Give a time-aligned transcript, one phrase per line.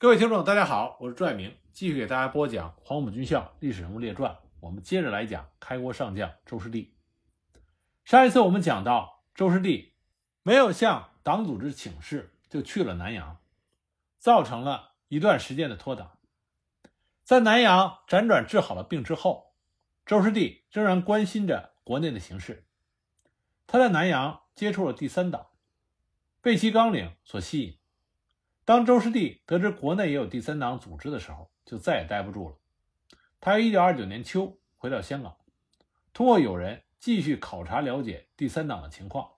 [0.00, 4.30] 各位听众，大家好，我是朱爱明，继续给大家播讲《黄埔军校历史人物列传》。
[4.60, 6.94] 我们接着来讲开国上将周师弟。
[8.04, 9.94] 上一次我们讲到，周师弟
[10.44, 13.38] 没有向党组织请示，就去了南阳，
[14.18, 16.16] 造成了一段时间的脱党。
[17.24, 19.52] 在南阳辗转治好了病之后，
[20.06, 22.68] 周师弟仍然关心着国内的形势。
[23.66, 25.48] 他在南阳接触了第三党，
[26.40, 27.77] 被其纲领所吸引。
[28.68, 32.58] 当周师弟得知国内也有第三党组织的时候，就再也待不住了。
[33.40, 35.38] 他于1929年秋回到香港，
[36.12, 39.30] 通过友人继续考察了解第三党的情况。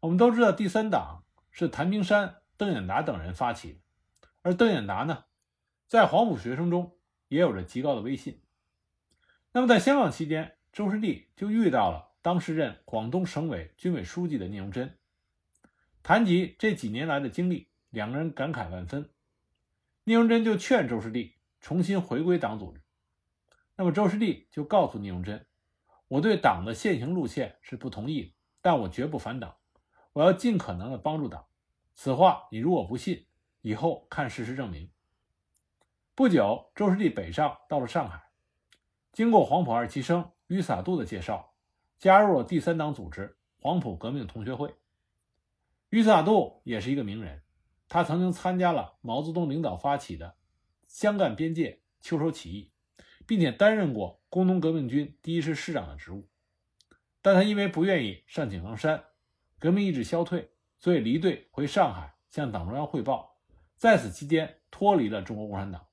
[0.00, 3.80] 我们都知道，第三党是谭平山、邓演达等人发起的，
[4.40, 5.24] 而邓演达呢，
[5.86, 6.96] 在黄埔学生中
[7.28, 8.40] 也有着极高的威信。
[9.52, 12.12] 那么，在香港期间，周师弟就遇到了。
[12.22, 14.96] 当时任广东省委军委书记的聂荣臻，
[16.02, 19.08] 谈及这几年来的经历，两个人感慨万分。
[20.02, 22.82] 聂荣臻就劝周师弟重新回归党组织。
[23.76, 25.46] 那么周师弟就告诉聂荣臻
[26.08, 29.56] ：“我对党的现行路线是不同意，但我绝不反党，
[30.12, 31.46] 我要尽可能的帮助党。
[31.94, 33.26] 此话你如果不信，
[33.60, 34.90] 以后看事实证明。”
[36.16, 38.30] 不久，周师弟北上到了上海，
[39.12, 41.50] 经过黄埔二期生于洒度的介绍。
[41.98, 44.74] 加入了第三党组织黄埔革命同学会。
[45.90, 47.44] 于洒度也是一个名人，
[47.92, 50.34] 他曾经参加了毛泽东领导发起的
[50.86, 52.70] 湘赣边界秋收起义，
[53.26, 56.26] 并且担任过工农革命军第一师师长的职务。
[57.20, 59.04] 但他因为不愿意上井冈山，
[59.58, 63.36] 革命意志消退，所以离队回上海向党中央汇报。
[63.76, 65.86] 在此期间，脱离了中国共产党。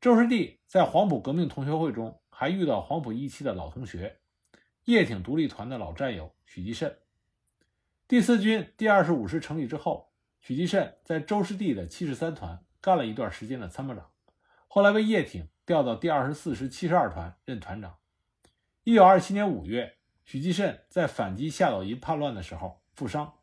[0.00, 4.20] 周师弟在黄埔革命同学会中还遇到黄埔一期的老同学。
[4.84, 6.96] 叶挺独立团的老战友许继慎，
[8.06, 10.11] 第四军第二十五师成立之后，
[10.42, 14.10] 许继慎在周师弟的七十三团干了一段时间的参谋长，
[14.66, 17.96] 后来被叶挺调到第二十四师七十二团任团长。
[18.82, 23.34] 一九二七年五月，许继慎在反击夏岛营叛乱的时候负伤，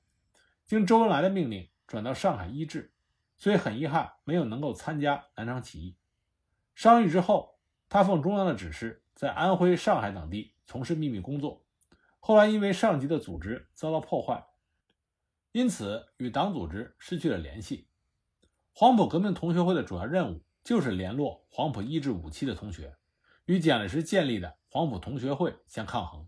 [0.65, 2.91] 经周恩来的命令转到上海医治，
[3.37, 5.95] 所以很遗憾没有能够参加南昌起义。
[6.75, 7.57] 伤愈之后，
[7.87, 10.53] 他奉中央的指示，在安徽、上海等地。
[10.65, 11.65] 从事秘密工作，
[12.19, 14.45] 后来因为上级的组织遭到破坏，
[15.51, 17.87] 因此与党组织失去了联系。
[18.71, 22.95] 黄埔革命同学会的主要任务就是联络黄埔一至五期的同学，
[23.45, 26.27] 与蒋介石建立的黄埔同学会相抗衡。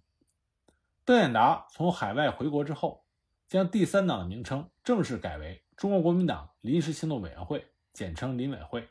[1.05, 3.05] 邓演达从海外回国之后，
[3.47, 8.89] 将第三党的名称正式改为中国国民党临时行动委员会，简称临委会，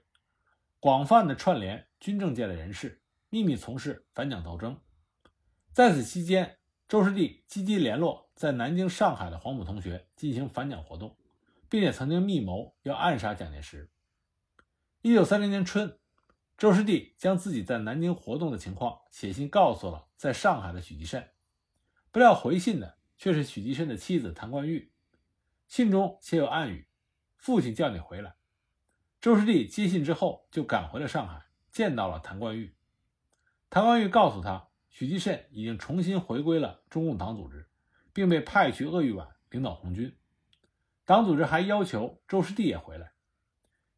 [0.78, 4.78] 广泛的串联军政界的人士，秘密从事反蒋斗争。
[5.72, 6.58] 在此期间，
[6.88, 11.15] 周师弟积极联络在南京、上海的黄埔同学进行反蒋活动，
[11.69, 13.91] 并且曾经密谋要暗杀蒋介石。
[15.03, 15.99] 一九三零年春，
[16.56, 21.28] 周师弟将自己在南京活动的情况写信告诉了在上海的许继慎，
[22.11, 24.91] 不料回信的却是许继慎的妻子谭冠玉，
[25.69, 26.89] 信中写有暗语
[27.37, 28.37] ：“父亲叫你回来。”
[29.21, 32.75] 周师弟接信之后就赶回了上海，见到了谭冠玉。
[33.69, 34.69] 谭冠玉告诉他。
[34.89, 37.69] 许继慎已经重新回归了中共党组织，
[38.20, 40.14] 并被派去鄂豫皖领导红军。
[41.06, 43.14] 党组织还要求周师弟也回来。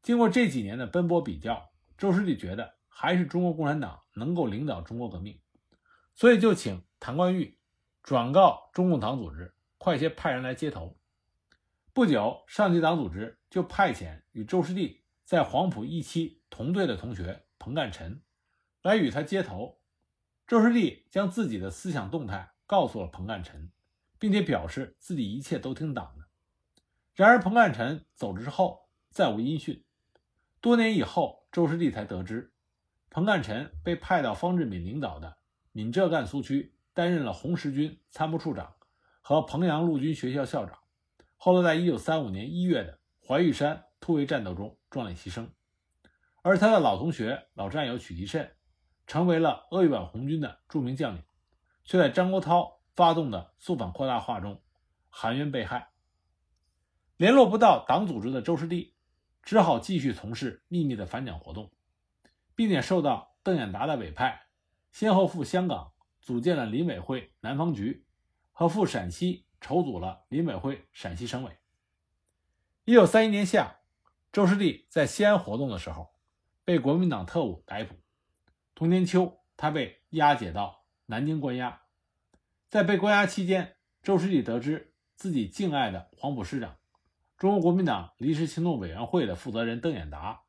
[0.00, 5.40] 经过这几年的奔波比较，周师弟觉得还是中国共产党能够领导中国革命，
[6.14, 7.58] 所以就请谭冠玉
[8.00, 10.96] 转告中共党组织，快些派人来接头。
[11.92, 18.22] 不久，上级党组织就派遣与周师弟在黄埔一期同队的同学彭干臣
[18.82, 19.80] 来与他接头。
[20.46, 23.72] 周师弟将自己的思想动态告诉了彭干臣，
[24.22, 26.26] 并且表示自己一切都听党的。
[27.12, 29.84] 然而，彭干臣走之后再无音讯。
[30.60, 32.52] 多年以后，周师弟才得知，
[33.10, 35.38] 彭干臣被派到方志敏领导的
[35.72, 38.76] 闽浙赣苏区担任了红十军参谋处长
[39.22, 40.78] 和彭阳陆军学校校长。
[41.36, 45.48] 后来，在1935年1月的怀玉山突围战斗中壮烈牺牲。
[46.42, 48.54] 而他的老同学、老战友许继慎。
[49.04, 51.24] 成为了鄂豫皖红军的著名将领，
[51.84, 54.62] 却在张国焘发动的肃反扩大化中
[55.08, 55.90] 含冤被害。
[57.16, 58.94] 联络不到党组织的周师弟，
[59.42, 61.70] 只好继续从事秘密的反蒋活动，
[62.54, 64.46] 并且受到邓演达的委派，
[64.90, 68.06] 先后赴香港组建了林委会南方局，
[68.50, 71.56] 和赴陕西筹组了林委会陕西省委。
[72.84, 73.80] 一九三一年夏，
[74.32, 76.12] 周师弟在西安活动的时候，
[76.64, 77.94] 被国民党特务逮捕。
[78.74, 81.81] 同年秋，他被押解到南京关押。
[82.72, 86.78] 在被关押期间，周师弟得知自己敬爱的黄埔师长
[87.36, 90.44] 中国国民党临时行动委员会的负责人邓演达，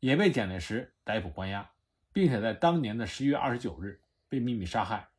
[0.00, 1.70] 也被蒋介石逮捕关押，
[2.12, 5.10] 并且在当年的十一月二十九日被秘密杀害。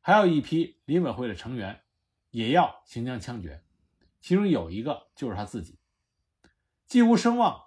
[0.00, 1.82] 还有一批林委会的成员
[2.30, 3.62] 也要行将枪决，
[4.22, 5.78] 其中有一个就是他自己。
[6.86, 7.62] 既无声望，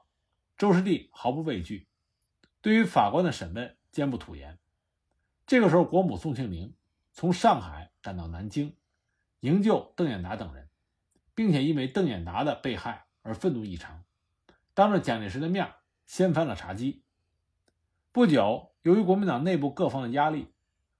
[0.57, 1.87] 周师弟毫不畏惧，
[2.61, 4.57] 对于法官的审问坚不吐言。
[5.45, 6.73] 这个时候，国母宋庆龄
[7.17, 8.77] 从上海赶到南京，
[9.39, 10.69] 营救邓演达等人，
[11.33, 14.03] 并且因为邓演达的被害而愤怒异常，
[14.75, 15.73] 当着蒋介石的面
[16.05, 17.03] 掀翻了茶几。
[18.11, 20.53] 不久，由于国民党内部各方的压力。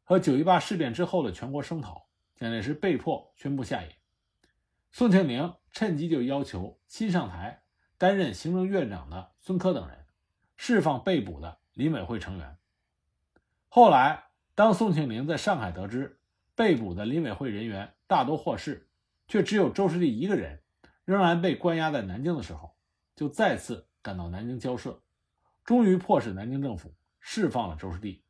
[0.03, 3.95] 和九一八事变之后的全国声讨，蒋介石被迫宣布下野。
[4.89, 7.61] 宋庆龄趁机就要求新上台
[7.99, 10.07] 担任行政院长的孙科等人
[10.55, 12.57] 释放被捕的林委会成员。
[13.67, 14.23] 后来，
[14.57, 16.19] 当宋庆龄在上海得知
[16.55, 18.89] 被捕的林委会人员大多获释，
[19.27, 20.63] 却只有周士第一个人
[21.05, 22.75] 仍然被关押在南京的时候，
[23.15, 25.03] 就再次赶到南京交涉，
[25.63, 28.23] 终于迫使南京政府释放了周士第。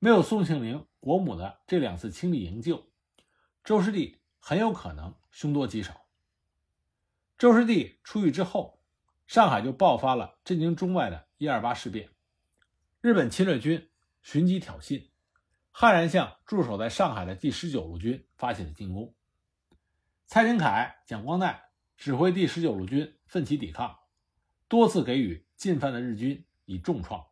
[0.00, 2.84] 没有宋庆龄国母的这两次亲力营救，
[3.62, 6.08] 周师弟很有可能凶多吉少。
[7.38, 8.80] 周师弟出狱之后，
[9.28, 12.10] 上海就爆发了震惊中外的一二八事变。
[13.00, 13.88] 日本侵略军
[14.22, 15.06] 寻机挑衅，
[15.78, 19.14] 悍然向驻守在上海的第十九路军发起了进攻。
[20.26, 21.60] 蔡廷锴、蒋光鼐
[21.98, 23.94] 指挥第十九路军奋起抵抗，
[24.68, 27.26] 多次给予进犯的日军以重创。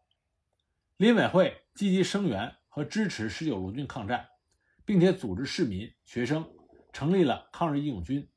[0.99, 1.63] 林委会。
[1.75, 4.29] 积极声援和支持十九路军抗战，
[4.85, 6.49] 并且组织市民、学生
[6.93, 8.31] 成立了抗日义勇军，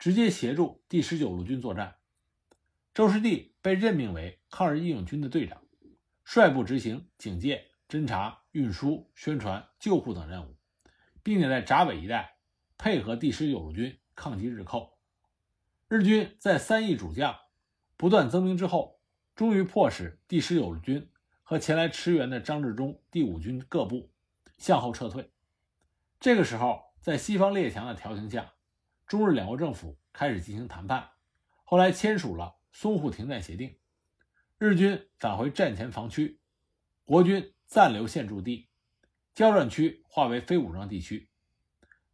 [0.00, 1.94] 直接协助第十九路军作战。
[2.92, 5.62] 周士第被任命为抗日义勇军的队长，
[6.24, 10.56] 率部执行警戒、侦察、运输、宣传、救护等任务，
[11.22, 12.38] 并且在闸北一带
[12.78, 14.96] 配合第十九路军抗击日寇。
[15.88, 17.36] 日军在三亿主将
[17.98, 18.98] 不断增兵之后，
[19.34, 21.06] 终于迫使第十九路军。
[21.42, 24.10] 和前来驰援的张治中第五军各部
[24.56, 25.30] 向后撤退。
[26.18, 28.54] 这个时候，在西方列强的调停下，
[29.06, 31.10] 中日两国政府开始进行谈判，
[31.64, 33.76] 后来签署了淞沪停战协定。
[34.56, 36.40] 日军返回战前防区，
[37.04, 38.68] 国军暂留现驻地，
[39.34, 41.30] 交战区划为非武装地区。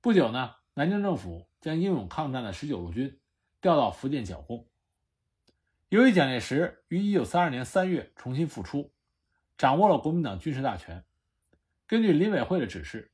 [0.01, 3.19] 不久呢，南京政府将英勇抗战的十九路军
[3.61, 4.69] 调到福建剿共。
[5.89, 8.93] 由于蒋介石于一九三二年三月重新复出。
[9.57, 11.05] 掌握了国民党军事大权。
[11.89, 13.11] 根据林委会的指示，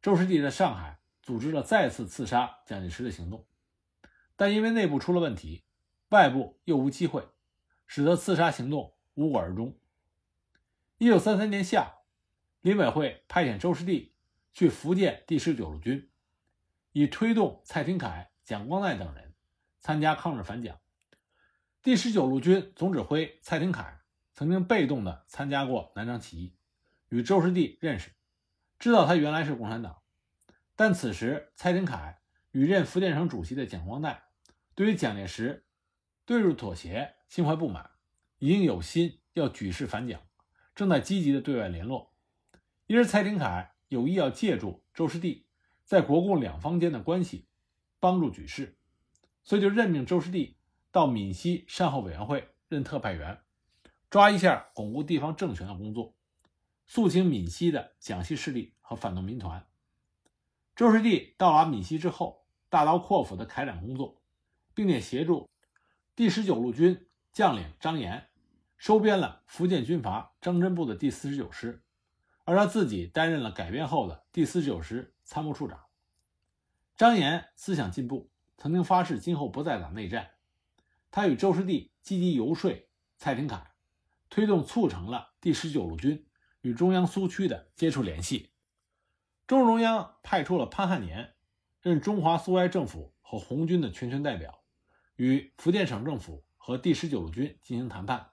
[0.00, 3.44] 周士第在上海组织了再次刺杀蒋介石的行动，
[4.36, 5.64] 但因为内部出了问题，
[6.10, 7.26] 外部又无机会，
[7.88, 9.76] 使得刺杀行动无果而终。
[11.02, 11.94] 一九三三年夏，
[12.60, 14.14] 林委会派遣周士第
[14.52, 16.10] 去福建第十九路军，
[16.92, 19.32] 以推动蔡廷锴、蒋光鼐等人
[19.78, 20.78] 参加抗日反蒋。
[21.80, 23.98] 第十九路军总指挥蔡廷锴。
[24.34, 26.54] 曾经被动的参加过南昌起义，
[27.08, 28.10] 与周士第认识，
[28.78, 30.02] 知道他原来是共产党。
[30.76, 32.18] 但此时蔡廷锴
[32.50, 34.18] 与任福建省主席的蒋光鼐，
[34.74, 35.64] 对于蒋介石
[36.26, 37.90] 对日妥协心怀不满，
[38.36, 40.20] 已经有心要举事反蒋，
[40.80, 42.10] 正在积极的对外联络。
[42.86, 45.44] 因而蔡廷锴有意要借助周士第
[45.84, 47.46] 在国共两方间的关系，
[47.98, 48.78] 帮助举事，
[49.42, 50.56] 所以就任命周士第
[50.90, 53.42] 到闽西善后委员会任特派员。
[54.08, 56.14] 抓一下巩固地方政权的工作，
[56.86, 59.66] 肃清闽西的蒋系势力和反动民团。
[60.74, 64.22] 周士第到达闽西之后，大刀阔斧的开展工作，
[64.72, 65.46] 并且协助
[66.16, 68.29] 第十九路军将领张炎
[68.80, 71.82] 收编了福建军阀张真部的第四十九师，
[72.44, 75.84] 而他自己担任了改编后的第四十九师参谋处长。
[76.96, 80.30] 张炎思想进步，曾经发誓今后不再打内战。
[81.10, 83.70] 他与周师弟积极游说蔡廷锴。
[84.30, 86.26] 推动促成了第十九路军
[86.62, 88.52] 与中央苏区的接触联系。
[89.46, 91.34] 中共中央派出了潘汉年
[91.82, 94.62] 任中华苏维埃政府和红军的全权代表，
[95.16, 98.29] 与福建省政府和第十九路军进行谈判。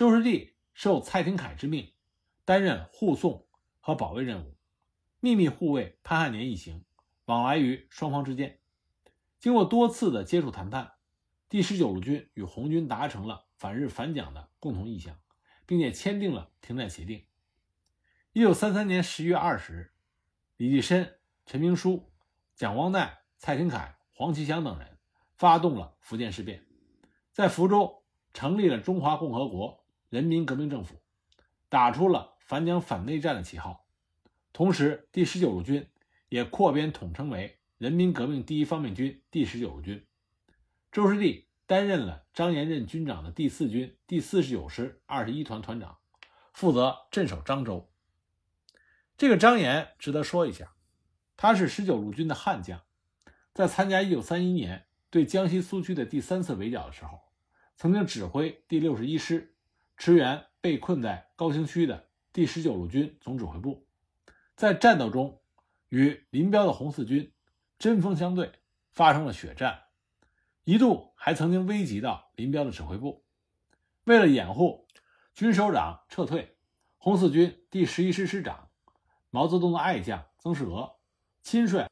[0.00, 1.92] 周士第受蔡廷锴之命，
[2.46, 3.46] 担任护送
[3.80, 4.56] 和保卫任务，
[5.20, 6.86] 秘密护卫潘汉年一行，
[7.26, 8.60] 往来于双方之间。
[9.38, 10.92] 经过多次的接触谈判，
[11.50, 13.44] 第十九路军与红军达成了。
[13.58, 15.18] 反日反蒋的共同意向，
[15.66, 17.26] 并且签订了停战协定。
[18.32, 19.92] 一九三三年十一月二十日，
[20.56, 22.10] 李济深、陈明书、
[22.54, 24.96] 蒋光鼐、蔡廷锴、黄其祥等人
[25.34, 26.64] 发动了福建事变，
[27.32, 28.02] 在福州
[28.32, 29.79] 成立了中华共和国
[30.10, 31.00] 人民革命政府，
[31.68, 33.86] 打出了反蒋反内战的旗号。
[34.52, 35.88] 同时，第十九路军
[36.28, 40.04] 也扩编统称为人民革命第一方面军第十九路军。
[40.90, 45.98] 周师弟担任了张延任军长的第四军第四十九师二十一团团长，
[46.52, 47.88] 负责镇守漳州。
[49.16, 50.72] 这个张延值得说一下，
[51.36, 52.82] 他是十九路军的悍将，
[53.54, 57.20] 在参加一九三一年对江西苏区的第三次围剿的时候，
[57.76, 59.49] 曾经指挥第六十一师
[60.00, 63.86] 驰援被困在高新区的第十九路军总指挥部，
[64.56, 65.42] 在战斗中
[65.90, 67.30] 与林彪的红四军
[67.78, 68.50] 针锋相对，
[68.92, 69.82] 发生了血战，
[70.64, 73.26] 一度还曾经危及到林彪的指挥部。
[74.04, 74.88] 为了掩护
[75.34, 76.56] 军首长撤退，
[76.96, 78.70] 红四军第十一师师长
[79.28, 80.96] 毛泽东的爱将曾仕娥
[81.42, 81.86] 亲率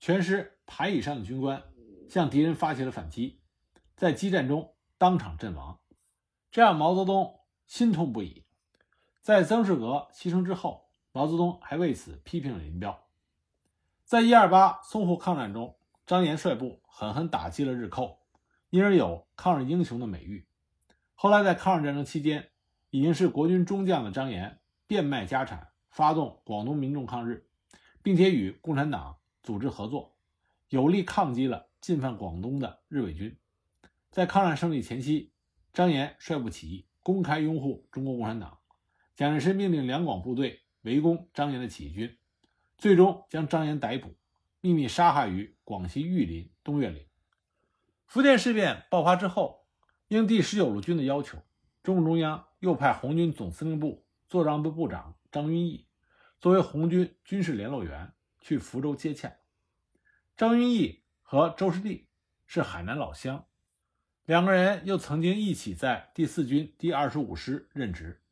[0.00, 1.62] 全师排以上的军官
[2.10, 3.38] 向敌人发起了反击，
[3.94, 5.78] 在激战中当场阵亡，
[6.50, 8.44] 这让毛泽东心痛不已。
[9.20, 13.04] 在曾仕娥牺牲之后，毛泽东还为此批评了林彪。
[14.04, 15.76] 在一二八淞沪抗战中，
[16.06, 18.18] 张炎率部狠狠打击了日寇，
[18.70, 20.46] 因而有抗日英雄的美誉。
[21.14, 22.50] 后来在抗日战争期间，
[22.90, 27.46] 已经是国军中将的张炎变卖家产，发动广东民众抗日，
[28.02, 30.16] 并且与共产党组织合作，
[30.68, 33.38] 有力抗击了进犯广东的日伪军。
[34.10, 35.32] 在抗战胜利前夕，
[35.72, 38.58] 张延率部起义，公开拥护中国共产党。
[39.14, 42.18] 蒋介石命令两广部队围攻张延的起义军，
[42.78, 44.14] 最终将张延逮捕，
[44.60, 47.06] 秘密杀害于广西玉林东岳岭。
[48.06, 49.66] 福建事变爆发之后，
[50.08, 51.38] 应第十九路军的要求，
[51.82, 55.86] 中共中央又派红军总司令部作战部部长张云逸
[56.40, 59.34] 作为红军军事联络员去福州接洽。
[60.36, 62.08] 张云逸和周士第
[62.46, 63.46] 是海南老乡，
[64.32, 68.22] 两个人又曾经一起在第四军第二十五师任职。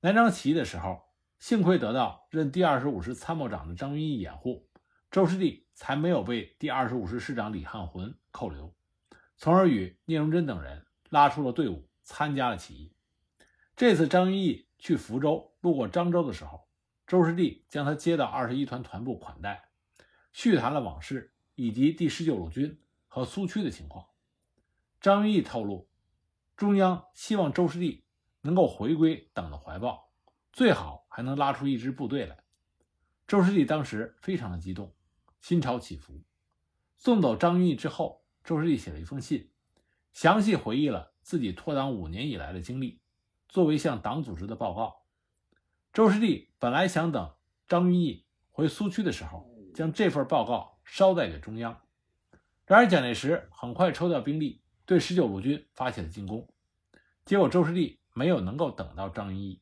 [0.00, 1.02] 南昌起义的时候，
[1.38, 4.66] 幸亏得到任第二十五师参谋长的张云逸掩护，
[5.10, 8.74] 周师弟才没有被第二十五师师长李汉魂扣留，
[9.36, 12.94] 从而与聂荣臻等人拉出了队伍，参加了起义。
[13.76, 16.66] 这次张云逸去福州路过漳州的时候，
[17.06, 19.68] 周师弟将他接到二十一团团部款待，
[20.32, 24.06] 叙谈了往事以及第十九路军和苏区的情况。
[25.00, 25.88] 张云逸透露，
[26.56, 28.04] 中央希望周师弟。
[28.42, 30.12] 能够回归党的怀抱，
[30.52, 32.44] 最好还能拉出一支部队来。
[33.26, 34.94] 周师弟当时非常的激动，
[35.40, 36.22] 心潮起伏。
[36.96, 39.50] 送走张云逸之后，周师弟写了一封信，
[40.12, 43.00] 详细回忆了自己脱党五年以来的经历，
[43.48, 45.02] 作为向党组织的报告。
[45.92, 47.34] 周师弟本来想等
[47.66, 51.82] 张云逸回苏区的时候，将这份报告捎带给中央。
[52.64, 56.48] 然而蒋介石很快抽调兵力，对十九路军发起了进攻，
[57.26, 58.00] 结果周师弟。
[58.18, 59.60] 没有能够等到张云逸。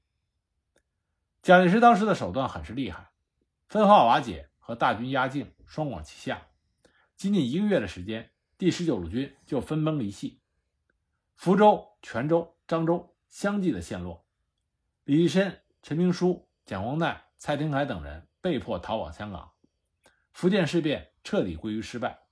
[1.43, 3.11] 蒋介石当时的手段很是厉害，
[3.67, 6.47] 分化瓦解和大军压境双管齐下，
[7.17, 10.41] 仅仅一个月的时间，第十九路军就分崩离析，
[11.35, 14.25] 福州、泉州、漳州相继的陷落，
[15.03, 19.53] 李立深、陈明书、蒋光鼐、蔡廷锴等人被迫逃往香港，
[20.33, 22.24] 福建事变彻底归于失败。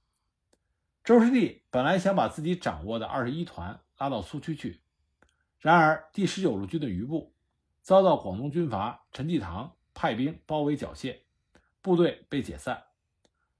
[1.04, 4.82] 周师弟本来想把自己掌握的二十一团拉到苏区去。
[5.58, 7.34] 然而，第十九路军的余部
[7.80, 11.22] 遭到广东军阀陈济棠派兵包围缴械，
[11.80, 12.84] 部队被解散。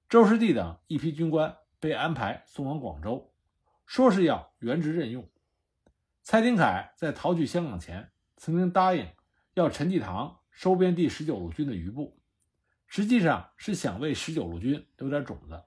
[0.08, 3.32] 周师弟等一批军官被安排送往广州，
[3.86, 5.28] 说是要原职任用。
[6.22, 9.08] 蔡廷锴在逃去香港前，曾经答应
[9.54, 12.20] 要陈济棠收编第十九路军的余部，
[12.86, 15.64] 实际上是想为十九路军留点种子。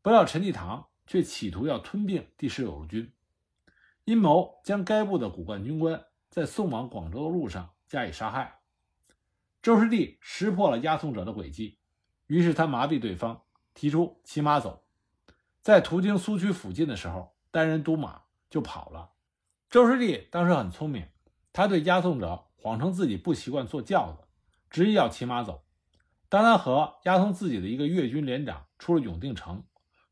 [0.00, 3.12] 不料陈济棠却企图要吞并第十九路军。
[4.04, 8.60] 阴谋将该部的骨干军官在送往广州的路上加以杀害。
[9.60, 11.78] 周师弟识破了押送者的诡计，
[12.26, 13.42] 于是他麻痹对方，
[13.74, 14.84] 提出骑马走。
[15.60, 19.10] 在途经苏区附近的时候，单人独马就跑了。
[19.68, 21.08] 周师弟当时很聪明，
[21.52, 24.24] 他对押送者谎称自己不习惯坐轿子，
[24.70, 25.64] 执意要骑马走。
[26.30, 29.64] 当他和押送自己的一个粤军连长出了永定城，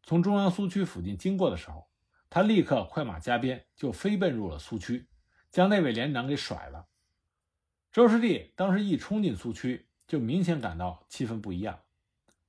[0.06, 1.86] 从中央苏区附近经过的时候。
[2.28, 5.08] 他立刻快马加鞭，就飞奔入了苏区，
[5.50, 6.88] 将那位连长给甩了。
[7.92, 11.84] 周师弟当时一冲进苏区，就明显感到气氛不一样。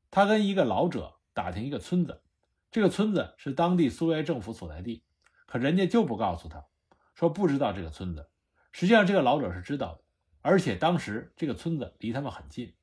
[0.09, 2.23] 他跟一个老者打听一个村子，
[2.71, 5.03] 这个村子是当地苏维埃政府所在地，
[5.45, 6.65] 可人家就不告诉他，
[7.13, 8.29] 说不知道这个村子。
[8.71, 10.01] 实际上，这个老者是知道的，
[10.41, 12.75] 而且当时这个村子离他们很近，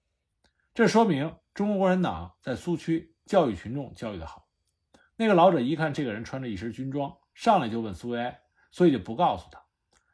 [0.73, 4.44] 这说明中国共产党在苏区教育群众教育的好。
[5.17, 8.41] 那个老者一看这个人穿着一身军装，上来就问苏维埃，
[8.71, 9.63] 所以就不告诉他。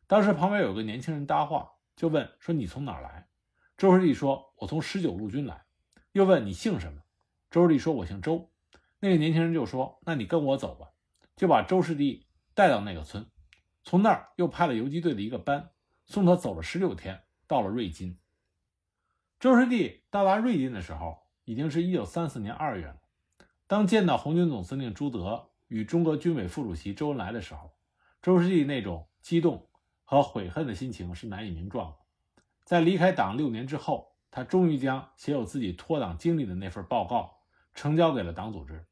[0.07, 3.28] 当时旁边有个年轻人搭话，就问说：“你从哪儿来？”
[3.78, 5.64] 周师弟说：“我从十九路军来。”
[6.12, 7.00] 又问：“你姓什么？”
[7.50, 8.50] 周师弟说：“我姓周。”
[9.00, 10.90] 那个年轻人就说：“那你跟我走吧。”
[11.37, 13.26] 就把周师弟带到那个村，
[13.83, 15.71] 从那儿又派了游击队的一个班
[16.04, 18.19] 送他走了十六天，到了瑞金。
[19.38, 23.00] 周师弟到达瑞金的时候，已经是一九三四年二月了。
[23.71, 27.73] 当见到红军总司令朱德与中国军委副主席周恩来的时候，
[28.21, 29.71] 周世弟那种激动
[30.03, 31.99] 和悔恨的心情是难以名状的。
[32.65, 38.85] 在离开党六年之后，他终于将写有自己脱党经历的那份报告呈交给了党组织。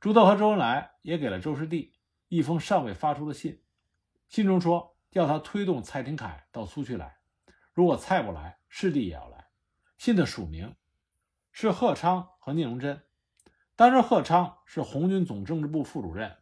[0.00, 1.94] 朱德和周恩来也给了周师弟
[2.26, 3.62] 一封尚未发出的信，
[4.28, 7.18] 信中说要他推动蔡廷锴到苏区来，
[7.72, 9.46] 如果蔡不来，师弟也要来。
[9.96, 10.74] 信的署名
[11.52, 13.00] 是贺昌和聂荣臻。
[13.74, 16.36] 当时贺昌是红军总政治部副主任、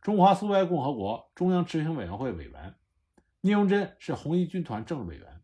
[0.00, 2.74] 中华苏维埃共和国中央执行委员会委员，
[3.42, 5.42] 聂荣臻是红一军团政治委员。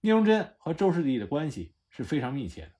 [0.00, 2.72] 聂荣臻和周师弟的关系是非常密切的。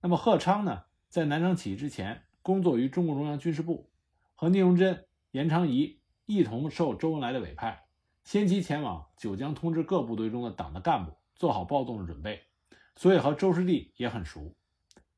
[0.00, 3.90] 那么贺昌呢，在南昌起义之前工作于中共中央军事部，
[4.34, 7.84] 和聂荣臻、严昌仪一同受周恩来的委派，
[8.24, 12.42] 先期前往九江通知各部队中的党的干部做好暴动的准备，
[12.96, 14.54] 所以和周师弟也很熟。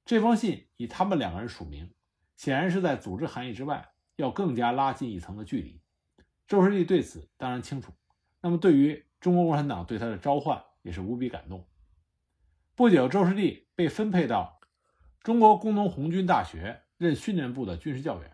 [0.04, 1.90] 这封信以他们两个人署名，
[2.42, 5.80] 显然是在组织含义之外要更加拉近一层的距离。
[6.48, 7.92] 周师弟对此当然清楚。
[8.40, 11.64] 那么对于中国共产党对他的召唤，也是无比感动。
[12.74, 14.58] 不久，周师弟被分配到
[15.22, 18.32] 中国工农红军大学任训练部的军事教员。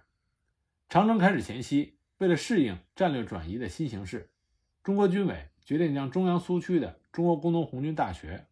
[0.89, 4.31] 长征开始前夕，为了适应战略转移的新形势，
[4.83, 8.47] 中国军委决定将中央苏区的中国工农红军大学、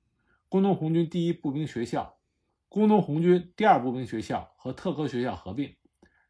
[0.50, 2.15] 工农红军第一步兵学校、
[2.68, 5.76] 工农红军第二步兵学校和特科学校合并，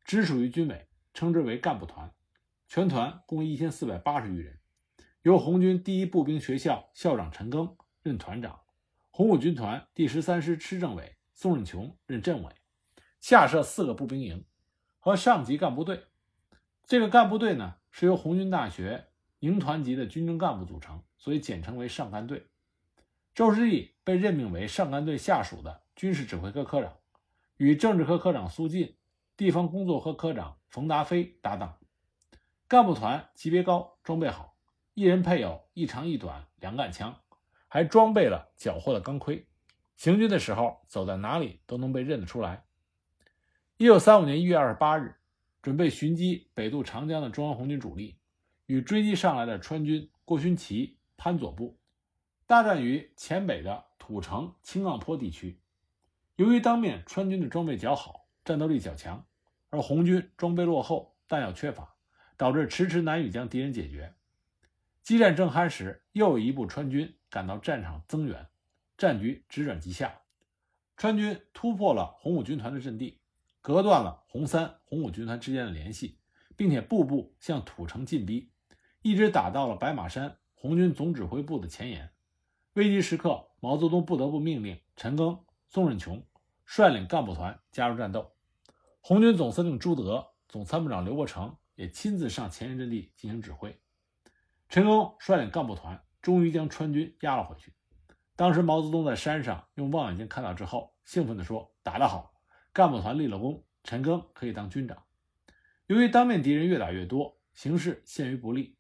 [0.05, 2.13] 直属于军委，称之为干部团。
[2.69, 4.59] 全团共一千四百八十余人。
[5.23, 8.61] 由红军第一步兵学校校长陈赓任团长，
[9.11, 12.53] 红五军团第十三师师政委宋任穷任政委，
[13.21, 14.45] 下设四个步兵营
[15.01, 16.05] 和上级干部队。
[16.85, 19.07] 这个干部队呢是由红军大学
[19.41, 22.47] 营团级的军政干部组成，所以简称为上干队。
[23.35, 26.95] 周师弟被任命为上干队下属的军事指挥科科长，
[27.57, 28.97] 与政治科科长苏进、
[29.35, 31.79] 地方工作科科长冯达飞搭档。
[32.69, 34.55] 干部团级别高，装备好。
[34.93, 37.19] 一人配有一长一短两杆枪，
[37.67, 39.47] 还装备了缴获的钢盔，
[39.97, 42.65] 行军的时候走在哪里都能被认得出来。
[43.79, 45.17] 一九三五年一月二十八日，
[45.63, 48.19] 准备寻机北渡长江的中央红军主力，
[48.67, 51.79] 与追击上来的川军郭勋祺、潘左部
[52.47, 55.59] 大战于黔北的土城青杠坡地区。
[56.37, 59.25] 由于当面川军的装备较好，战斗力较强，
[59.71, 61.95] 而红军装备落后，弹药缺乏，
[62.37, 64.15] 导致迟迟难以将敌人解决。
[65.03, 68.49] 激战正酣时，又有一部川军赶到战场增援，
[68.99, 70.21] 战局直转急下。
[70.99, 73.19] 川军突破了红五军团的阵地，
[73.63, 76.19] 隔断了红三、红五军团之间的联系，
[76.55, 78.51] 并且步步向土城进逼，
[79.01, 82.11] 一直打到了白马山红军总指挥部的前沿。
[82.75, 85.45] 危急时刻，毛泽东不得不命令陈赓、
[85.77, 86.25] 宋任穷
[86.65, 88.33] 率领干部团加入战斗。
[89.03, 93.79] 红军总司令朱德、总参谋长刘伯承也亲自上前沿阵地进行指挥。
[94.71, 97.75] 陈赓率领干部团，终于将川军压了回去。
[98.37, 102.33] 当时毛泽东在山上用望远镜看到之后，兴奋地说：“打得好，
[102.73, 105.03] 干部团立了功，陈赓可以当军长。”
[105.89, 108.79] 由于当面敌人越打越多，形势陷于不利，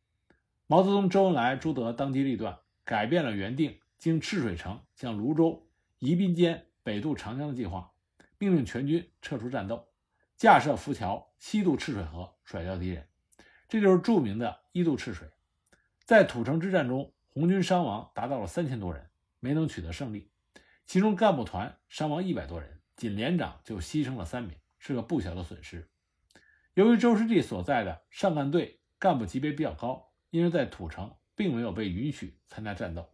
[0.67, 7.91] 毛泽东、周恩来、朱德当机立断，改变了原定经赤水城向泸州、宜宾间北渡长江的计划，
[8.39, 9.89] 命令全军撤出战斗，
[10.37, 13.09] 架设浮桥西渡赤水河，甩掉敌人。
[13.69, 15.29] 这就是著名的一渡赤水。
[16.05, 20.31] 在土城之战中，红军伤亡达到了三千多人，没能取得胜利。
[20.87, 25.89] 其中干部团伤亡一百多人，仅连长就牺牲了三名，是个不小的损失。
[26.75, 33.11] 由于周师弟所在的上干队干部级别比较高，因而在土城并没有被允许参加战斗。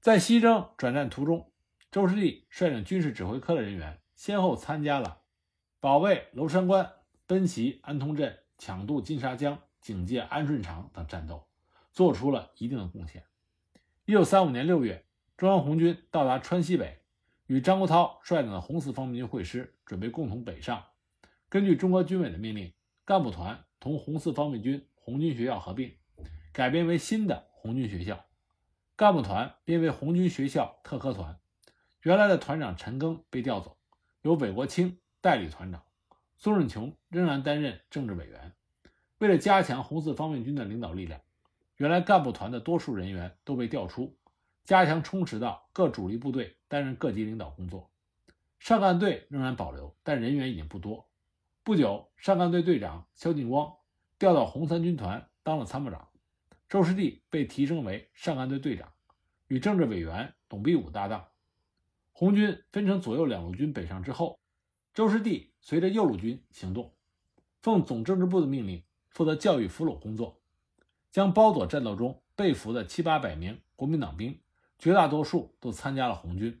[0.00, 1.52] 在西征转战途中，
[1.90, 5.22] 周师弟率领军事指挥科的人员，先后参加了
[5.80, 6.92] 保卫娄山关、
[7.26, 11.46] 奔袭安通镇、抢渡金沙江、警戒安顺场等战斗。
[11.90, 13.24] 做出了一定的贡献。
[14.04, 15.04] 一九三五年六月，
[15.36, 17.00] 中央红军到达川西北，
[17.46, 20.84] 与张国焘率领的红四方面军会师，准备共同北上。
[21.48, 22.72] 根据中国军委的命令，
[23.04, 25.96] 干部团同红四方面军红军学校合并，
[26.52, 28.24] 改编为新的红军学校。
[28.94, 31.37] 干部团编为红军学校特科团，
[32.08, 33.76] 原来的团长陈赓被调走，
[34.22, 35.82] 由韦国清代理团长，
[36.38, 38.54] 宋任穷仍然担任政治委员。
[39.18, 41.20] 为了加强红四方面军的领导力量。
[41.76, 44.16] 原来干部团的多数人员都被调出，
[44.64, 47.90] 加强充实到各主力部队担任各级领导工作。
[48.58, 51.06] 上干队仍然保留，但人员已经不多。
[51.62, 53.70] 不久，上干队队长肖劲光
[54.18, 56.08] 调到红三军团当了参谋长，
[56.70, 58.90] 周师弟被提升为上干队队长，
[59.48, 61.26] 与政治委员董必武搭档。
[62.18, 64.40] 红军分成左右两路军北上之后，
[64.92, 66.92] 周师弟随着右路军行动，
[67.62, 70.40] 奉总政治部的命令，负责教育俘虏工作，
[71.12, 74.40] 将包左战斗中被俘的七八百名国民党兵，
[74.80, 76.60] 绝大多数都参加了红军。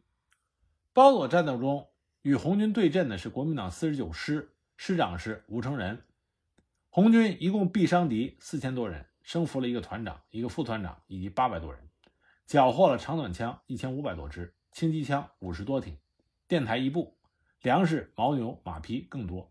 [0.92, 1.88] 包左战斗中
[2.22, 4.54] 与红军对阵的是国民党四十九师。
[4.76, 6.04] 师长是吴成仁，
[6.88, 11.82] 红军一共毙伤敌四千多人，生俘了一个团长、一个副团长以及八百多人，
[12.46, 15.98] 缴获了长短枪一千五百多支，轻机枪五十多挺，
[16.46, 17.16] 电台一部，
[17.62, 19.50] 粮食、牦牛、马匹更多。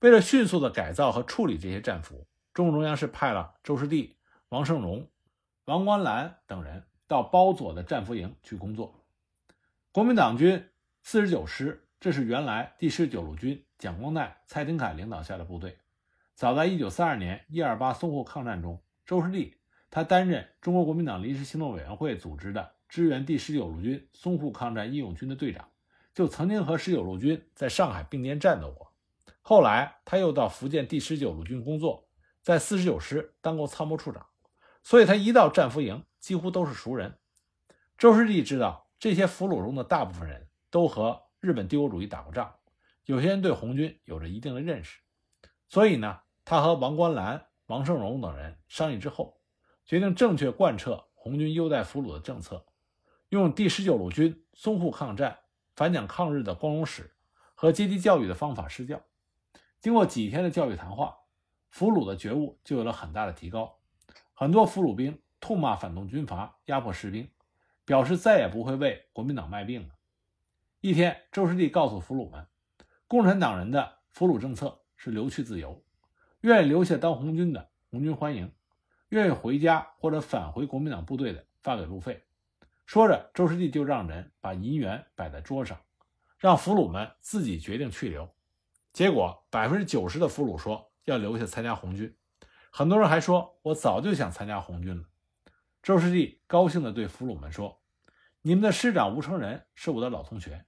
[0.00, 4.16] 为了迅速的改造和处理这些战俘，中共中央是派了周士第、
[4.48, 5.06] 王胜荣、
[5.66, 9.04] 王冠兰等人到包左的战俘营去工作。
[9.92, 10.66] 国民党军
[11.02, 11.84] 四十九师。
[12.00, 15.76] 这是原来第十九路军蒋光鼐、蔡廷锴领导下的部队。
[16.34, 19.58] 早在1932年一二八淞沪抗战中，周士第
[19.90, 25.68] 他担任中国国民党临时行动委员会组织的支援第十九路军淞沪抗战义勇军的队长，
[26.14, 28.92] 就曾经和十九路军在上海并肩战斗过。
[29.42, 32.08] 后来他又到福建第十九路军工作，
[32.42, 34.26] 在四十九师当过参谋处长，
[34.82, 37.18] 所以他一到战俘营几乎都是熟人。
[37.96, 41.22] 周士第知道这些俘虏中的大部分人都和。
[41.40, 42.52] 日本帝国主义打过仗，
[43.04, 44.98] 有些人对红军有着一定的认识，
[45.68, 49.40] 所以呢，他和王冠兰、王胜荣等人商议之后，
[49.86, 52.66] 决定正确贯彻红军优待俘虏的政策，
[53.30, 55.40] 用第十九路军淞沪抗战、
[55.76, 57.14] 反蒋抗日的光荣史
[57.54, 59.02] 和阶级教育的方法施教。
[59.80, 61.14] 经过几天的教育谈话，
[61.68, 63.78] 俘虏的觉悟就有了很大的提高。
[64.32, 67.30] 很多俘虏兵痛骂反动军阀压迫士兵，
[67.84, 69.94] 表示再也不会为国民党卖命了。
[70.80, 72.46] 一天，周士第告诉俘虏们，
[73.06, 75.84] 共产党人的俘虏政策是留去自由，
[76.40, 78.48] 愿意留下当红军的，红军欢迎；
[79.10, 82.24] 愿意回家或者返回国民党部队的，发给路费。
[82.88, 85.78] 说着，周士第就让人把银元摆在桌上，
[86.38, 88.34] 让俘虏们自己决定去留。
[88.94, 92.16] 结果，百分之九十的俘虏说要留下参加红军，
[92.72, 95.04] 很多人还说我早就想参加红军了。
[95.82, 97.82] 周士第高兴地对俘虏们说
[98.40, 100.64] ：“你们的师长吴成仁是我的老同学。”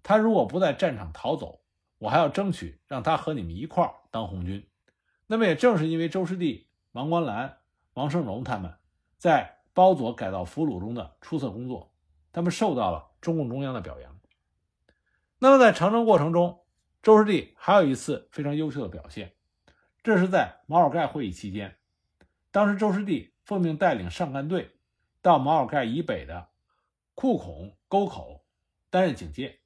[0.00, 1.64] 他如果不在战场逃走，
[1.98, 4.64] 我还要争取让他和你们一块儿当红军。
[5.26, 7.58] 那么也正是因为周师弟、王冠兰、
[7.94, 8.72] 王胜荣他们
[9.18, 11.92] 在包佐改造俘虏中的出色工作，
[12.32, 14.18] 他们受到了中共中央的表扬。
[15.38, 16.64] 那么在长征过程中，
[17.02, 19.34] 周师弟还有一次非常优秀的表现，
[20.02, 21.76] 这是在毛尔盖会议期间。
[22.50, 24.78] 当时周师弟奉命带领上甘队
[25.20, 26.48] 到毛尔盖以北的
[27.14, 28.44] 库孔沟口
[28.90, 29.60] 担任警戒。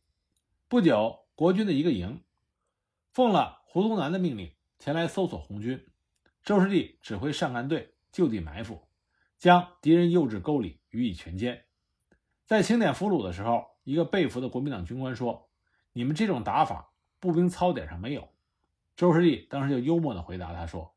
[0.68, 2.25] 不久，国军的一个营
[3.12, 5.87] 奉了胡宗南的命令前来搜索红军。
[6.42, 8.88] 周士第指挥上甘队就地埋伏，
[9.38, 11.62] 将敌人诱至沟里予以全歼。
[12.44, 15.48] 在清点俘虏的时候，一个被俘的国民党军官说
[15.92, 18.29] ：“你们这种打法，步兵操点上没有。”
[18.96, 20.94] 周士第当时就幽默地回答他说：“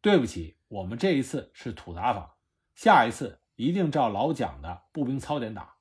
[0.00, 2.36] 对不起，我们这一次是土打法，
[2.74, 5.76] 下一次一定照老蒋的步兵操点打。”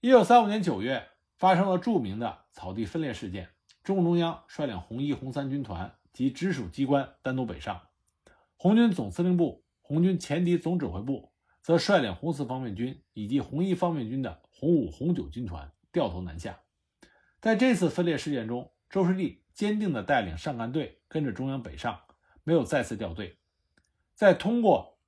[0.00, 1.08] 一九三五年九月。
[1.36, 3.50] 发生了著名的草地分裂事件，
[3.82, 7.88] 中共中央率领红一、红三军团及直属机关单独北上，
[8.56, 16.60] 红军总司令部、红军前敌总指挥部则率领红四方面军以及红一方面军的红五、红九军团掉头南下。
[17.38, 22.00] 在这次分裂事件中，周士第坚定地带领上甘队跟着中央北上，
[22.44, 23.36] 没有再次掉队。
[24.14, 24.98] 在通过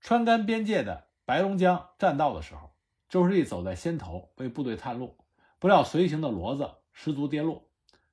[0.00, 2.70] 川甘边界的白龙江栈道的时候，
[3.10, 5.18] 周士第走在先头为部队探路。
[5.58, 7.68] 不料随行的骡子失足跌落，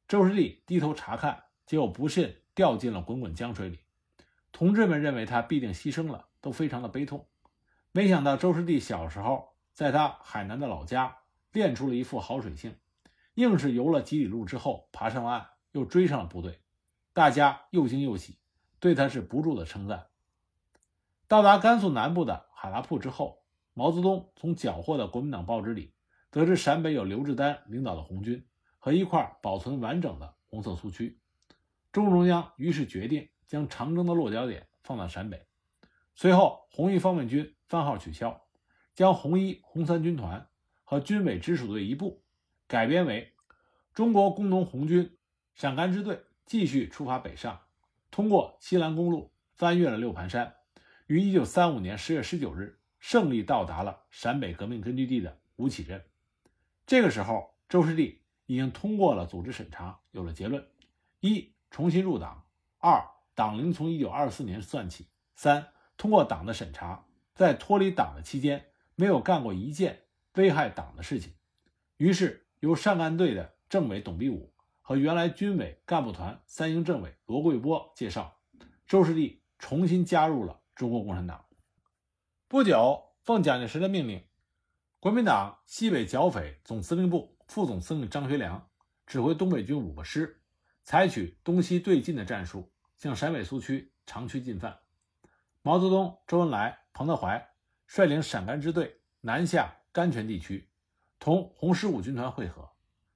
[0.10, 3.80] 周士第低头查看，结果不慎掉进了滚滚江水里。
[4.51, 7.27] 同志们认为他必定牺牲了，都非常的悲痛。
[7.91, 11.17] 没想到周师弟小时候在他海南的老家
[11.51, 12.75] 练出了一副好水性，
[13.35, 16.61] 硬是游了几里路之后爬上了岸，又追上了部队。
[17.13, 18.37] 大家又惊又喜，
[18.79, 20.07] 对他是不住的称赞。
[21.27, 25.93] 到达甘肃南部的哈拉铺之后，毛泽东从缴获的国民党报纸里。
[26.29, 28.47] 得知陕北有刘志丹领导的红军
[28.79, 31.19] 和一块保存完整的红色苏区，
[31.91, 35.45] 中共中央于是决定将长征的落脚点放到陕北。
[36.15, 38.47] 随后，红一方面军番号取消，
[38.95, 40.47] 将红一、红三军团
[40.85, 42.23] 和军委直属队一部
[42.65, 43.33] 改编为
[43.93, 45.17] 中国工农红军
[45.53, 47.59] 陕甘支队，继续出发北上，
[48.09, 50.55] 通过西兰公路翻越了六盘山，
[51.07, 56.01] 于1935年10月19日胜利到达了陕北革命根据地的吴起镇。
[56.87, 60.65] 这个时候，周士第已经通过了组织审查，有了结论：
[61.19, 62.45] 一、重新入党；
[62.77, 63.05] 二、
[63.41, 70.04] 党龄从1924年算起；三、通过党的审查，在脱离党的期间没有干过一件
[70.36, 71.34] 危害党的事情。
[71.97, 78.38] 于是由上干队的政委董必武和原来军委干部团三营政委罗贵波介绍，
[78.86, 81.43] 周士第重新加入了中国共产党。
[82.47, 84.23] 不久，奉蒋介石的命令，
[84.99, 88.69] 国民党西北剿匪总司令部副总司令张学良
[89.08, 90.43] 指挥东北军五个师，
[90.84, 94.77] 采取东西对进的战术，向陕北苏区长驱进犯。
[95.63, 97.49] 毛泽东、周恩来、彭德怀
[97.87, 100.69] 率领陕甘支队南下甘泉地区，
[101.17, 102.69] 同红十五军团会合，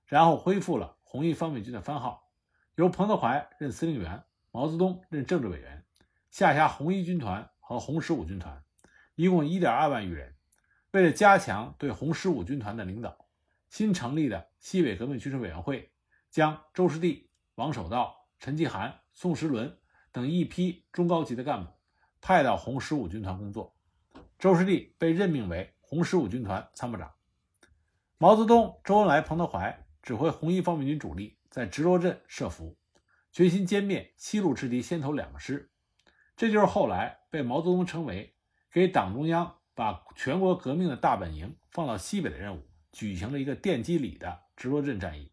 [0.07, 2.31] 然后恢复了红一方面军的番号，
[2.73, 5.85] 由彭德怀任司令员，毛泽东任政治委员，
[6.31, 8.63] 下辖红一军团和红十五军团。
[9.13, 10.35] 一共一点二万余人。
[10.93, 13.15] 为了加强对红十五军团的领导，
[13.69, 15.93] 新成立的西北革命军事委员会
[16.31, 19.75] 将周士第、王守道、陈继涵、宋时轮
[20.11, 21.71] 等一批中高级的干部
[22.21, 23.75] 派到红十五军团工作。
[24.37, 27.11] 周士第被任命为红十五军团参谋长。
[28.19, 32.77] 毛泽东、周恩来、彭德怀指挥红一方面军主力在直罗镇设伏，
[33.31, 35.71] 决心歼灭西路之敌先头两个师。
[36.35, 38.33] 这就是后来被毛泽东称为。
[38.69, 45.31] 给党中央把全国革命的大本营放到西北的任务，举行了一个奠基礼的直罗镇战役。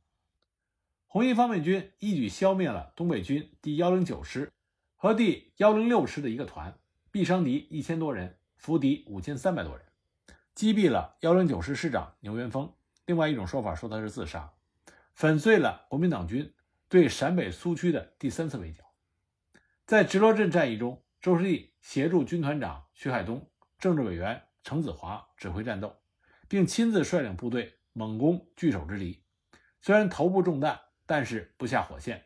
[1.12, 4.50] 红一方面军一举消灭了东北军第幺零九师
[4.96, 6.74] 和第幺零六师的一个团，
[7.12, 9.84] 毙伤敌一千多人，俘敌五千三百多人，
[10.54, 12.72] 击毙了幺零九师师长牛元峰。
[13.04, 14.54] 另外一种说法说他是自杀，
[15.12, 16.50] 粉碎了国民党军
[16.88, 18.82] 对陕北苏区的第三次围剿。
[19.84, 21.02] 在直罗镇战役中。
[21.20, 23.48] 周士第协助军团长徐海东、
[23.78, 25.94] 政治委员程子华指挥战斗，
[26.48, 29.22] 并亲自率领部队猛攻据守之敌。
[29.80, 32.24] 虽然头部中弹，但是不下火线，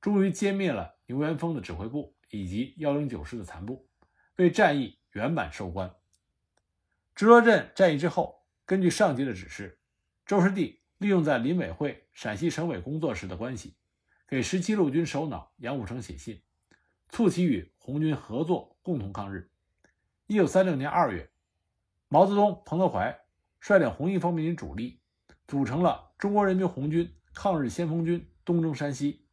[0.00, 3.88] 终于歼灭了牛元峰的指挥部以及幺零九师的残部，
[4.36, 5.94] 为战役圆满收官。
[7.14, 9.78] 直罗镇战役之后，根据上级的指示，
[10.26, 13.76] 周士第利用在林委会陕西省委工作时的关系，
[14.28, 16.42] 给十七路军首脑杨虎城写信。
[17.08, 19.48] 促其与红军合作，共同抗日。
[20.26, 21.30] 一九三六年二月，
[22.08, 23.16] 毛泽东、彭德怀
[23.60, 25.00] 率领红一方面军主力，
[25.46, 29.26] 组成了中国人民红军抗日先锋军，东征山西。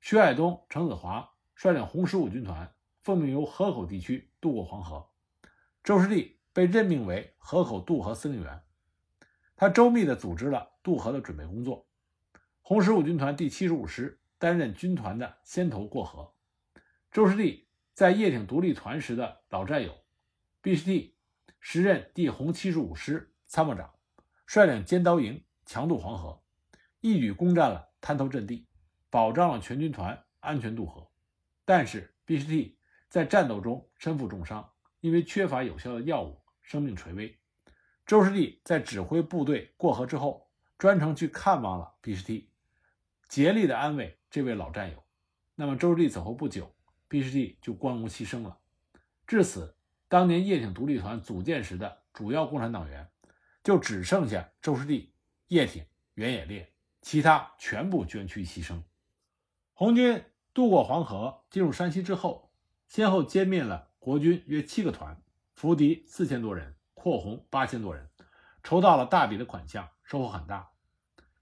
[0.00, 5.10] 徐海东、程子华率领红十五军团，奉命由河口地区渡过黄河。
[5.82, 8.62] 周士第被任命为河口渡河司令员，
[9.56, 11.88] 他周密地组织了渡河的准备工作。
[12.60, 16.32] 红十五军团第七十五师担任军团的先头过河。
[17.10, 19.92] 周士第在叶挺独立团时的老战友
[20.60, 21.16] 毕士第，
[21.58, 23.92] 时任第红七十五师参谋长，
[24.46, 26.40] 率领尖刀营强渡黄河，
[27.02, 28.68] 一举攻占了滩头阵地，
[29.10, 31.10] 保障了全军团安全渡河。
[31.64, 37.36] 但是毕士第在战斗中身负重伤，因为缺乏有效的药物，生命垂危。
[38.06, 42.48] 周士第在指挥部队过河之后，专程去看望了毕士第，
[43.28, 45.04] 竭力的安慰这位老战友。
[45.56, 46.72] 那么周士第走后不久。
[47.08, 48.58] 毕士第就光荣牺牲了。
[49.26, 49.76] 至此，
[50.08, 53.06] 当年叶挺独立团组建时的主要共产党员，
[53.62, 55.12] 就只剩下周士第、
[55.48, 55.84] 叶挺、
[56.14, 56.71] 袁野烈，
[57.02, 58.80] 其他全部捐躯牺牲。
[59.74, 62.50] 红军渡过黄河，进入山西之后，
[62.86, 65.20] 先后歼灭了国军约七个团，
[65.54, 68.08] 俘敌四千多人，扩红八千多人，
[68.62, 70.70] 筹到了大笔的款项，收获很大。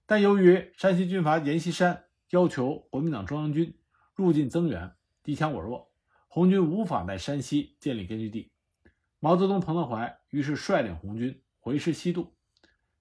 [0.05, 3.79] 但由于山西军阀阎锡山要求国民党中央军
[4.15, 5.91] 入境增援，敌强我弱，
[6.27, 8.51] 红军无法在山西建立根据地。
[9.19, 12.33] 毛泽东、彭德怀于是率领红军回师西渡。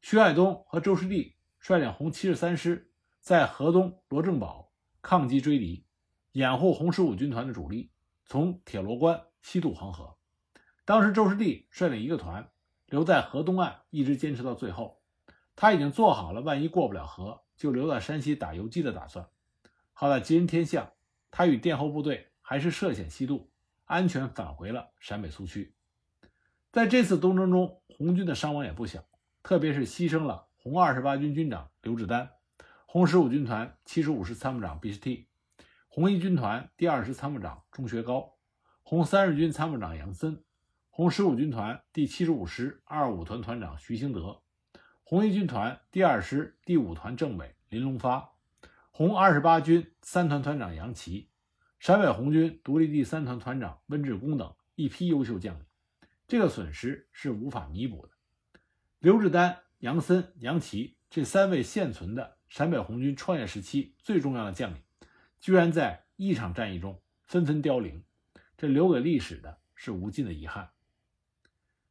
[0.03, 5.85] 徐海东和周士第率领红七十三师在河东罗正堡抗击追敌，
[6.33, 7.93] 掩护红十五军团的主力
[8.25, 10.17] 从铁罗关西渡黄河。
[10.85, 12.51] 当时，周士第率领一个团
[12.87, 15.01] 留在河东岸，一直坚持到最后。
[15.55, 19.29] 他已经做好了万一过不了河，就留在山西打游击的打算。
[19.93, 20.91] 好在吉人天相。
[21.31, 23.53] 他与殿后部队还是涉险西渡，
[23.85, 25.75] 安全返回了陕北苏区。
[26.73, 29.05] 在这次东征中，红军的伤亡也不小，
[29.43, 32.33] 特别是牺牲了红二十八军军长刘志丹、
[32.85, 35.27] 红十五军团七十五师参谋长毕士第、
[35.89, 38.35] 红一军团第二师参谋长钟学高、
[38.83, 40.45] 红三十军参谋长杨森、
[40.91, 44.43] 红十五军团第七十五师二五团团长徐兴德、
[45.03, 48.33] 红一军团第二师第五团政委林龙发。
[48.91, 51.31] 红二十八军三团团长杨奇，
[51.79, 55.65] 陕北红军独立第三团团长温志功等一批优秀将领，
[56.29, 58.13] 这个损失是无法弥补的。
[58.99, 64.83] 刘志丹、杨森、杨奇这三位现存的陕北红军创业时期最重要的将领，
[65.41, 68.05] 居然在一场战役中纷纷凋零，
[68.59, 70.69] 这留给历史的是无尽的遗憾。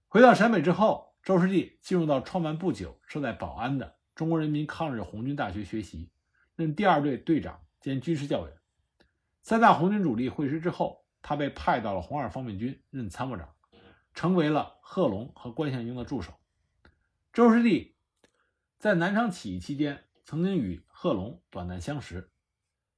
[0.08, 6.12] 回到陕北之后，周师弟进入到创办不久、设在保安的中国人民抗日红军大学学习，
[6.56, 8.56] 任第二队队长兼军事教员。
[9.42, 13.50] 三大红军主力会师之后，他被派到了红二方面军任参谋长，
[14.14, 16.32] 成为了贺龙和关向英的助手。
[17.40, 17.96] 周师弟
[18.80, 22.34] 在南昌起义期间曾经与贺龙短暂相识，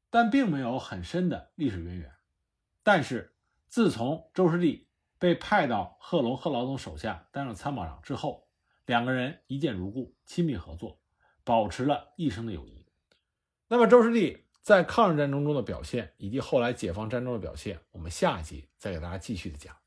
[0.10, 2.12] 但并没有很深的历史渊源。
[2.82, 3.36] 但是
[3.67, 4.88] 自从周师弟
[5.19, 8.47] 被派到贺龙、贺老总手下担任参谋长之后，
[8.88, 10.99] 两个人一见如故，亲密合作，
[11.43, 12.88] 保持了一生的友谊。
[13.67, 19.81] 那么周师弟在抗日战争中的表现，以及后来解放战争的表现，我们下一集再给大家继续的讲。